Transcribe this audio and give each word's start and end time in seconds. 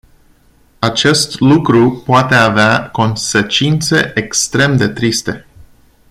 Acest 0.79 1.39
lucru 1.39 2.01
poate 2.05 2.35
avea 2.35 2.89
consecințe 2.89 4.11
extrem 4.15 4.77
de 4.77 4.87
triste. 4.87 5.47